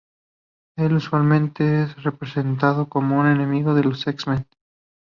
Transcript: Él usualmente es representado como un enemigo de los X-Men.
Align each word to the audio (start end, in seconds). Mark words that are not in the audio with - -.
Él 0.77 0.93
usualmente 0.95 1.83
es 1.83 2.01
representado 2.01 2.89
como 2.89 3.19
un 3.19 3.27
enemigo 3.27 3.75
de 3.75 3.83
los 3.83 4.07
X-Men. 4.07 4.47